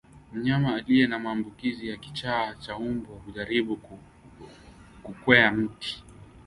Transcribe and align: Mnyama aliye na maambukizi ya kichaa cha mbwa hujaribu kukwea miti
Mnyama 0.33 0.75
aliye 0.75 1.07
na 1.07 1.19
maambukizi 1.19 1.87
ya 1.89 1.97
kichaa 1.97 2.53
cha 2.55 2.79
mbwa 2.79 3.15
hujaribu 3.17 3.79
kukwea 5.03 5.51
miti 5.51 6.03